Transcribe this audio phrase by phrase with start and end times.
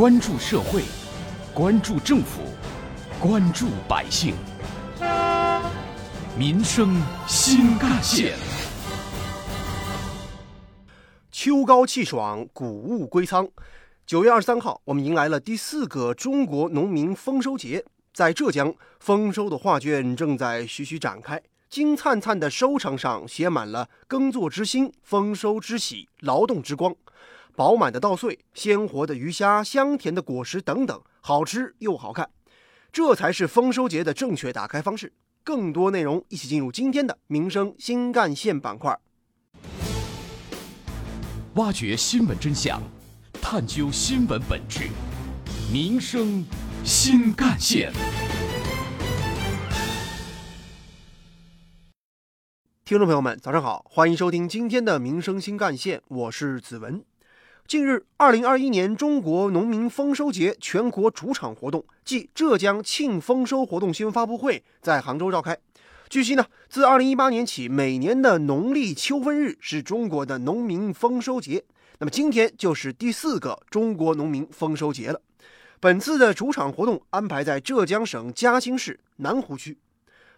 [0.00, 0.82] 关注社会，
[1.52, 2.40] 关注政府，
[3.20, 4.34] 关注百姓，
[6.38, 8.34] 民生新干线。
[11.30, 13.46] 秋高气爽，谷物归仓。
[14.06, 17.84] 九月二十三号，我们迎来了第四个中国农民丰收节。
[18.14, 21.38] 在浙江，丰收的画卷正在徐徐展开，
[21.68, 26.96] 金灿灿的收成上写满了耕作之心、丰收之喜、劳动之光。
[27.60, 32.30] 饱满的稻穗、鲜活的鱼虾、香甜的果实等等，好吃又好看，
[32.90, 35.12] 这才是丰收节的正确打开方式。
[35.44, 38.98] 更多内容，一起进入今天的民生新干线板块，
[41.56, 42.80] 挖掘新闻真相，
[43.42, 44.88] 探究新闻本质，
[45.70, 46.42] 民生
[46.82, 47.92] 新干线。
[52.86, 57.04] 听众朋友们，早上好，欢迎收听今天的民生新干线，我是子文。
[57.70, 65.56] 近日，二零二一年中国农民丰收节全国主场活动暨浙江庆丰收活动新闻发布会在杭州召开。
[66.08, 71.62] 据悉呢，自二零一八年起，每年的农历秋分日是中国的农民丰收节。
[72.00, 75.22] 那么今天就是第四个中国农民丰收节了。
[75.78, 79.78] 本次的主场活动安排在浙江省嘉兴市南湖区。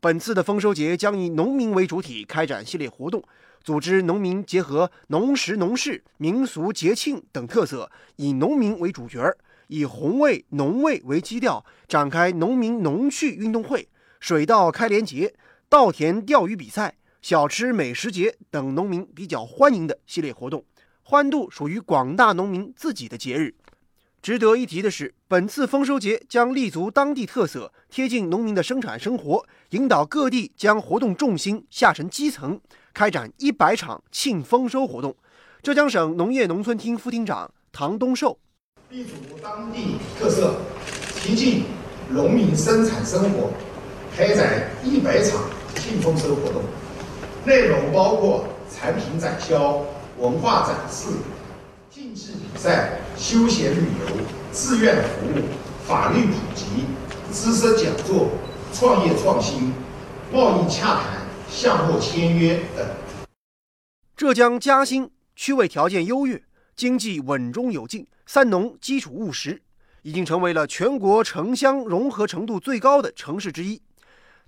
[0.00, 3.22] 本次的丰收节将以农民为主体开展系列活动。
[3.62, 13.88] 组织农民结合农时农事、民俗节庆等特色，以农民为主角，以红卫农卫为基调，展开农民农趣运动会、
[14.20, 15.34] 水稻开镰节、
[15.68, 20.64] 稻田钓鱼比赛、小吃美食节等农民比较欢迎的系列活动，
[21.02, 23.54] 欢度属于广大农民自己的节日。
[24.20, 32.60] 值得一提的是，本次丰收节将立足当地特色，贴近农民的生产生活，引导各地将活动重心下沉基层。
[32.98, 35.14] 开展一百场庆丰收活动。
[35.62, 38.36] 浙江省农业农村厅副厅长唐东寿，
[38.90, 40.56] 立足当地特色，
[41.22, 41.62] 贴近
[42.10, 43.50] 农民生产生活，
[44.16, 45.40] 开展一百场
[45.76, 46.64] 庆丰收活动，
[47.44, 49.84] 内容包括产品展销、
[50.18, 51.18] 文化展示、
[51.88, 54.16] 竞技比赛、休闲旅游、
[54.52, 55.44] 志愿服务、
[55.86, 56.64] 法律普及、
[57.30, 58.30] 知识讲座、
[58.72, 59.72] 创业创新、
[60.32, 61.17] 贸易洽谈。
[61.50, 62.86] 项目签约等。
[64.16, 66.42] 浙江嘉兴区位条件优越，
[66.76, 69.62] 经济稳中有进，三农基础务实，
[70.02, 73.80] 已经成为了全国城乡融合程度最高的城市之一。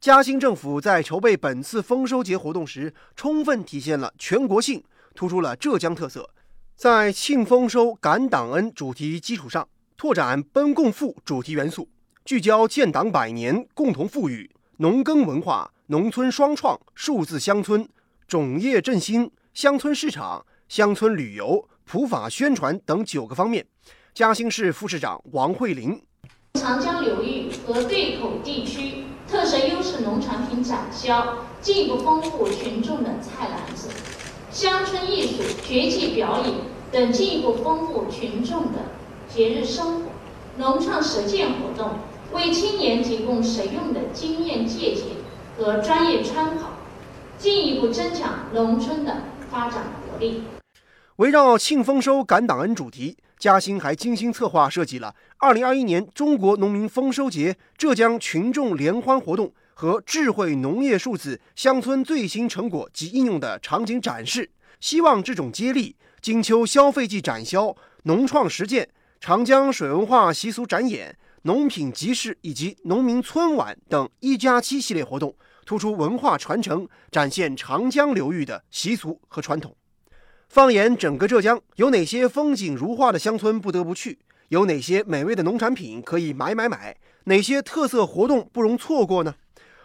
[0.00, 4.82] 嘉兴政府在筹备本次丰收节活动时，充分体现了全国性，
[5.14, 6.28] 突出了浙江特色，
[6.76, 11.88] 在庆丰收、感党恩主题基础上，拓展奔共富主题元素，
[12.24, 15.70] 聚焦建党百年共同富裕、农耕文化。
[15.90, 17.88] 农村双创、数字乡村、
[18.26, 23.64] 种业振兴、乡村市场、乡村旅游、普法宣传等九个方面。
[24.12, 25.98] 嘉兴市副市长王慧玲：
[26.60, 33.88] 长江流域和对口地区特色优势农产品展销，进一步丰富群众的菜篮子；
[34.50, 36.52] 乡村艺术、绝技表演
[36.92, 38.80] 等，进一步丰富群众的
[39.26, 40.10] 节日生活；
[40.58, 41.92] 农创实践活动，
[42.34, 45.04] 为青年提供实用的经验借鉴。
[45.58, 46.70] 和专业参考，
[47.36, 50.44] 进一步增强农村的发展活力。
[51.16, 64.48] 围绕庆丰收、感党恩主题，嘉兴还精心策划设计了2021年中国农民丰收节浙江群众联欢活动和智慧农业数字乡村最新成果及应用的场景展示。
[64.78, 68.88] 希望这种接力、金秋消费季展销、农创实践、
[69.18, 75.34] 长江水文化习俗展演、农品集市以及农民春晚等一加七系列活动。
[75.68, 79.76] 突出文化传承，展现长江流域的习俗和传统。
[80.48, 84.18] 放眼整个浙江，有哪些风景如画的乡村不得不去？
[84.48, 86.96] 有哪些美味的农产品可以买买买？
[87.24, 89.34] 哪些特色活动不容错过呢？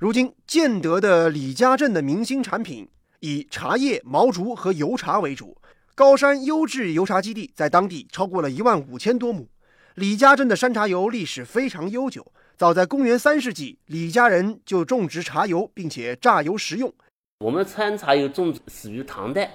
[0.00, 2.88] 如今，建德的李家镇的明星产品
[3.20, 5.56] 以茶叶、毛竹和油茶为主，
[5.94, 9.48] 高山优质油茶基地在当地超过了一万五千多亩。
[9.94, 12.32] 李家镇的山茶油历史非常悠久。
[12.58, 16.92] 早在公元三世纪，李家人就种植茶油，并且榨油食用。
[17.38, 19.48] 我们山茶油种植始于唐代，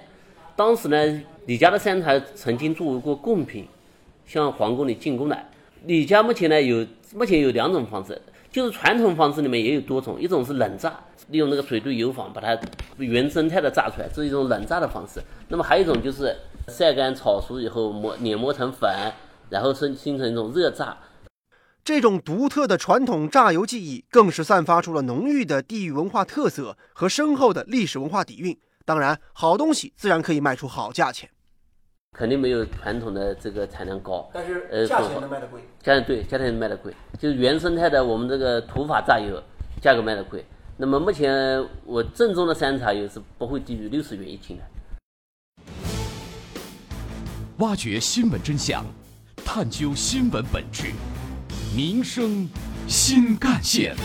[0.56, 3.68] 当时呢，李家的山茶曾经作为过贡品，
[4.24, 5.38] 向皇宫里进贡的。
[5.84, 8.18] 李家目前呢有目前有两种方式，
[8.50, 10.98] 就是传统方式里面也有多种，一种是冷榨，
[11.28, 12.58] 利用那个水兑油坊把它
[12.96, 15.20] 原生态的榨出来，这是一种冷榨的方式。
[15.48, 16.34] 那么还有一种就是
[16.68, 18.90] 晒干炒熟以后磨碾磨成粉，
[19.50, 20.96] 然后生形成一种热榨。
[21.84, 28.58] 这种独特的传统榨油技艺，更是散发出了浓郁的地域文化特色和深厚的历史文化底蕴。
[28.86, 31.28] 当然，好东西自然可以卖出好价钱。
[32.16, 35.60] 肯定没有传统的这个产量高，但是呃，价钱能卖得贵。
[35.82, 39.42] 价钱对，价钱卖的贵，就是原生态的我们这个土法榨油
[39.82, 40.42] 价格卖的贵。
[40.78, 44.62] 那么目前我正宗的山茶油是不会低于六十元一斤的。
[47.58, 48.82] 挖掘新闻真相，
[49.44, 50.92] 探究新闻本质，
[51.76, 52.48] 民生
[52.86, 53.96] 新干线。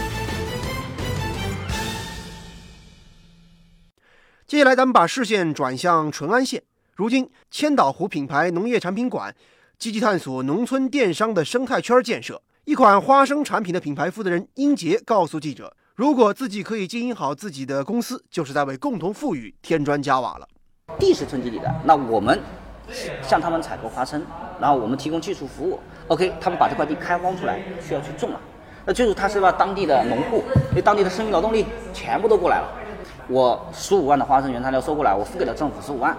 [4.48, 6.64] 接下来，咱们把视线转向淳安县。
[6.96, 9.36] 如今，千岛湖品牌农业产品馆
[9.78, 12.42] 积极探索农村电商的生态圈建设。
[12.66, 20.48] 一款花生产品的品牌负责人英杰告诉记者：“如果自己可以经营好自己的公司，就是在为共同富裕添砖加瓦了。”
[20.98, 22.42] 地是村基地的，那我们
[23.22, 24.22] 向他们采购花生，
[24.60, 25.80] 然后我们提供技术服务。
[26.08, 28.40] OK，他们把这块地开荒出来，需要去种了。
[28.86, 32.68] 那就是他是把当地的农户，因为当地的生育劳动力全部都过来了。
[33.28, 36.18] 我十五万的花生原材料收过来，我付给了政府十五万，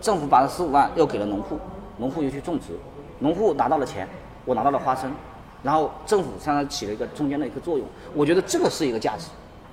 [0.00, 1.58] 政府把这十五万又给了农户，
[1.96, 2.78] 农户又去种植，
[3.20, 4.06] 农户拿到了钱，
[4.44, 5.10] 我拿到了花生，
[5.62, 7.86] 然后政府相当于起了一个中间的一个作用。
[8.14, 9.28] 我觉得这个是一个价值，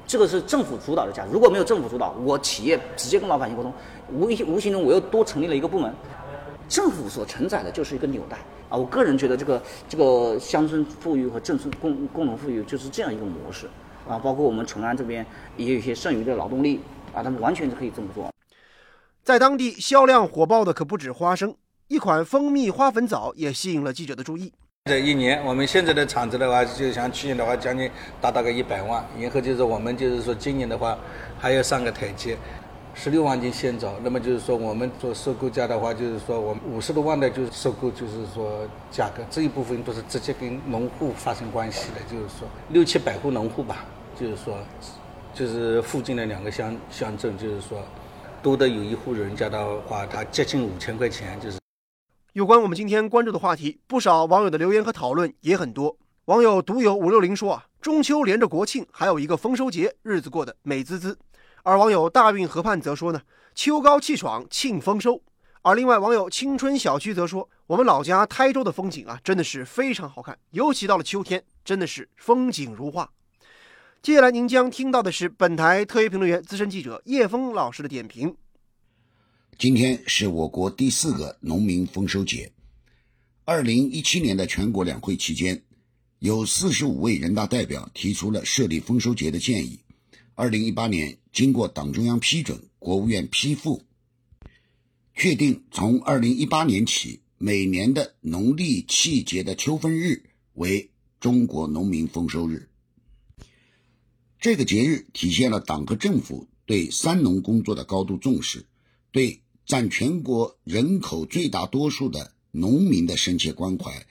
[0.07, 1.29] 这个是政府主导的价值。
[1.33, 3.73] 如果没有政府主导，我企业直接跟老百姓沟通，
[4.13, 5.93] 无形无形中我又多成立了一个部门，
[6.69, 8.37] 政府所承载的就是一个纽带
[8.69, 8.77] 啊。
[8.77, 13.67] 我个人觉得这个这个乡村富裕和镇村共共同富裕就是这样一个模式。
[14.07, 15.23] 啊，包括我们淳安这边
[15.55, 16.79] 也有一些剩余的劳动力
[17.13, 18.33] 啊，他们完全是可以这么做。
[19.23, 21.53] 在当地销量火爆的可不止花生，
[21.89, 24.51] 一款蜂蜜花粉枣也吸引了记者的注意。
[24.85, 29.05] 这一年，我们现在的产值的话，就像去年的话，将近达到个一百万。
[29.19, 30.97] 然后就是我们就是说，今年的话
[31.37, 32.35] 还要上个台阶，
[33.01, 33.93] 十六万斤鲜枣。
[34.03, 43.85] 那么就是说，我们做收购价的话，就是说我们五十多万的，就是收购，就是说价格这一部分都是直接跟农户发生关系的，就是说六七百户农户吧。
[44.19, 44.57] 就是说，
[45.33, 47.81] 就是附近的两个乡乡镇，就是说，
[48.43, 51.39] 多的有一户人家的话，他接近五千块钱。
[51.39, 51.57] 就是
[52.33, 55.95] 有关我们今天关注的话题，不少网友的留言和讨论也很多。
[56.25, 61.17] 网友独有五六零说啊，中秋连着国庆，还有一个丰收节，日子过得美滋滋。
[61.63, 63.21] 而网友大运河畔则说呢，
[63.53, 65.21] 秋高气爽，庆丰收。
[65.61, 73.11] 而另外网友青春小区则说，我们老家台州的风景啊，真的是非常好看，尤其到了秋天，真的是风景如画。
[74.01, 78.33] 接下来您将听到的是本台特约评论员、资深记者叶峰老师的点评。
[79.57, 82.49] 今天是我国第四个农民丰收节。
[83.43, 85.61] 二零一七年的全国两会期间，
[86.19, 89.77] 有四十五位人大代表提出了设立丰收节的建议。
[90.39, 93.83] 二零一八年，经过党中央批准，国务院批复，
[95.13, 102.69] 确定从二零一八年起，每年的农历气节的秋分日为中国农民丰收日。
[104.39, 108.65] 这个节日体现了党和政府对“三农”工作的高度重视，
[109.11, 114.05] 对占全国人口最大多数的农民的深切关怀，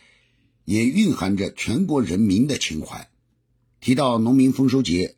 [0.66, 3.08] 也蕴含着全国人民的情怀。
[3.80, 5.14] 提到农民丰收节，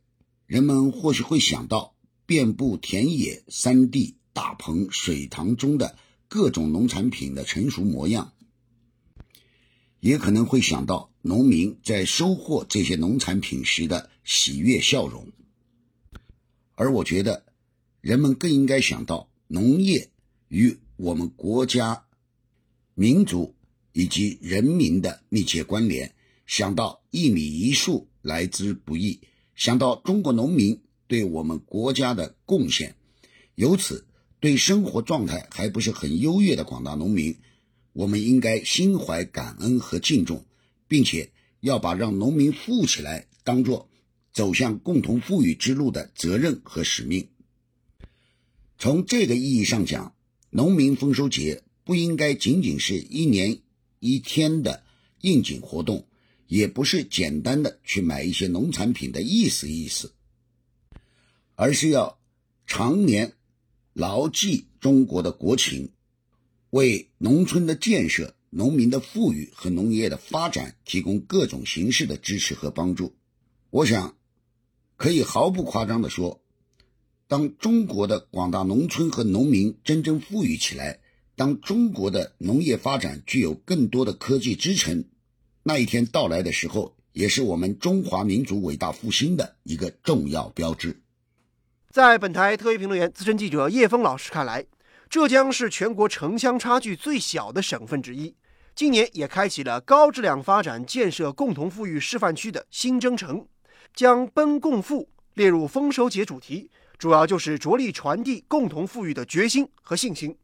[0.51, 1.95] 人们或许会想到
[2.27, 8.33] 遍布田野、山地、大棚、水塘中的各种农产品的成熟模样，
[10.01, 14.11] 也可能会想到农民在收获这些农产品时的。
[14.25, 15.29] 喜悦笑容，
[16.75, 17.47] 而我觉得，
[18.01, 20.11] 人们更应该想到农业
[20.49, 22.05] 与我们国家、
[22.95, 23.55] 民族
[23.93, 26.13] 以及人民的密切关联，
[26.45, 29.21] 想到一米一树来之不易，
[29.61, 32.97] 想到中国农民对我们国家的贡献，
[33.57, 34.07] 由此
[34.41, 37.37] 对生活状态还不是很优越的广大农民，
[37.93, 40.47] 我们应该心怀感恩和敬重，
[40.89, 43.87] 并且要把让农民富起来当做。
[44.33, 47.27] 走向共同富裕之路的责任和使命。
[48.79, 50.15] 从这个意义上讲，
[50.51, 53.59] 农民丰收节不应该仅仅是一年
[53.99, 54.85] 一天的
[55.21, 56.07] 应景活动，
[56.51, 60.13] 也不是简单的去买一些农产品的意思意思，
[61.55, 62.19] 而是要
[62.67, 63.35] 常年
[63.93, 65.93] 牢记中国的国情，
[66.71, 73.15] 为农村的建设、农民的富裕和农业的发展提供各种形式的支持和帮助。
[73.71, 74.17] 我想。
[75.03, 76.43] 可以毫不夸张地说，
[77.27, 81.01] 当中国的广大农村和农民真正富裕起来，
[81.37, 85.07] 当中国的农业发展具有更多的科技支撑，
[85.63, 91.03] 那一天到来的时候，也是我们中华民族伟大复兴的一个重要标志。
[91.91, 94.65] 在本台特约评论员、资深记者叶峰老师看来，
[95.11, 98.35] 浙江是全国城乡差距最小的省份之一，
[98.75, 103.47] 今年也开启了高质量发展、建设共同富裕示范区的新征程。
[103.95, 110.35] 将“奔共富”列入丰收节主题，主要就是着力传递共同富裕的决心和信心。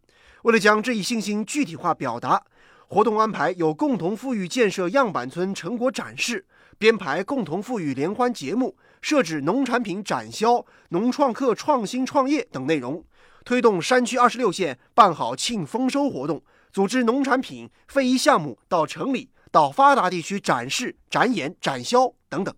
[0.42, 2.44] 为了将这一信心具体化表达，
[2.88, 6.46] 活动安排有共同富裕建设样板村成果展示、
[6.78, 13.04] 编排共同富裕联欢节目、设置农产品展销、农创客创新创业等内容，
[13.44, 16.40] 推动山区二十六县办好庆丰收活动，
[16.72, 22.54] 组织农产品非遗项目到城里、到发达地区展示、展演、展销等等，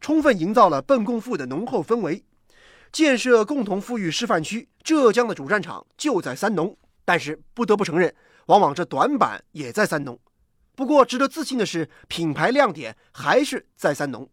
[0.00, 2.24] 充分营造了奔共富的浓厚氛围。
[2.90, 6.74] 建设共同富裕示范区，浙江的主战场就在三农。
[7.04, 8.14] 但是不得不承认，
[8.48, 10.18] 往往这短板也在三农。
[10.74, 14.28] 不过值得自信的是，品牌亮点还是在三农。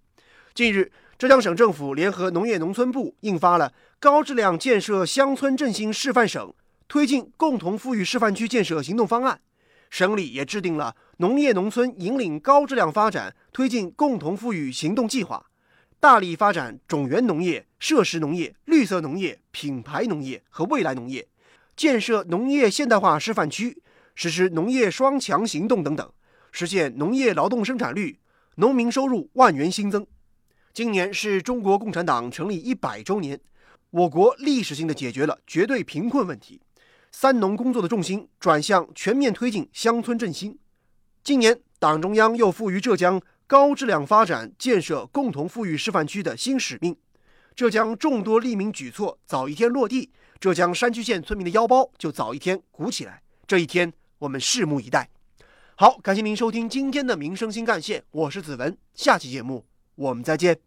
[0.53, 3.69] 近日，浙江省政府联合农业农村部印发了
[4.00, 6.53] 《高质量建设乡村振兴示范省
[6.88, 9.36] 推进共同富裕示范区建设行动方案》，
[9.89, 15.48] 省里也制定了《农业农村引领高质量发展推进共同富裕行动计划》，
[16.00, 21.27] 大力发展种源农业、设施农业、绿色农业、品牌农业和未来农业。
[21.75, 23.81] 建设农业现代化示范区，
[24.15, 26.12] 实施农业双强行动等等，
[26.51, 28.17] 实现农业劳动生产率、
[28.55, 30.07] 农民收入万元新增。
[30.74, 33.39] 今年是中国共产党成立一百周年，
[33.91, 36.62] 我国历史性的解决了绝对贫困问题，
[37.12, 40.57] 三农工作的重心转向全面推进乡村振兴。
[41.24, 46.95] 今年，党中央又赋予浙江高质量发展建设共同富裕示范区的新使命，
[47.55, 50.12] 浙江众多利民举措早一天落地。
[50.39, 55.10] 浙江山区县村民的腰包就早一天鼓起来，这一天我们拭目以待。
[55.75, 60.64] 好，感谢您收听今天的民生新干线，我是子文，下期节目我们再见。